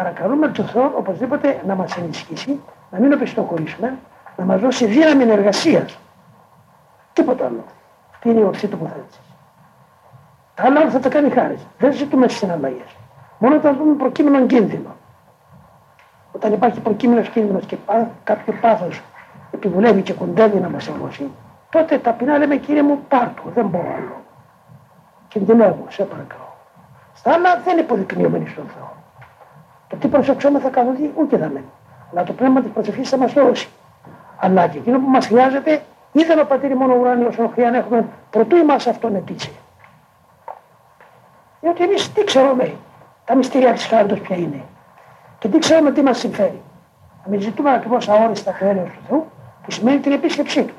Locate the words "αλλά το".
32.12-32.32